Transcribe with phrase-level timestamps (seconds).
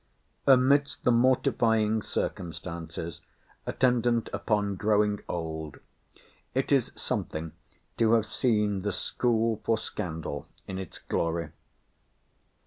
[0.47, 3.21] Amidst the mortifying circumstances
[3.67, 5.77] attendant upon growing old,
[6.55, 7.51] it is something
[7.97, 11.49] to have seen the School for Scandal in its glory.